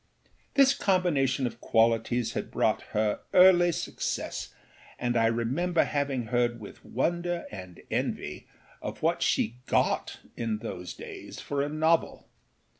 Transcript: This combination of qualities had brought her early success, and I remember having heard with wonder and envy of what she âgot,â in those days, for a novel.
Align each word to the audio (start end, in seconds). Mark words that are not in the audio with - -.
This 0.55 0.73
combination 0.73 1.45
of 1.45 1.61
qualities 1.61 2.33
had 2.33 2.49
brought 2.49 2.81
her 2.97 3.19
early 3.35 3.71
success, 3.71 4.51
and 4.97 5.15
I 5.15 5.27
remember 5.27 5.83
having 5.83 6.25
heard 6.33 6.59
with 6.59 6.83
wonder 6.83 7.45
and 7.51 7.79
envy 7.91 8.47
of 8.81 9.03
what 9.03 9.21
she 9.21 9.57
âgot,â 9.67 10.17
in 10.35 10.57
those 10.57 10.95
days, 10.95 11.39
for 11.39 11.61
a 11.61 11.69
novel. 11.69 12.27